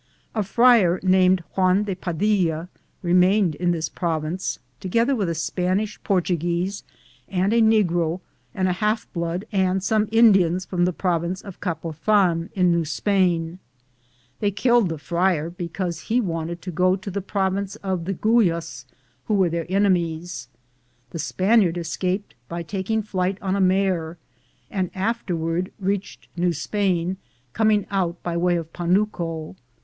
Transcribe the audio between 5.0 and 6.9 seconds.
with a Spanish Portuguese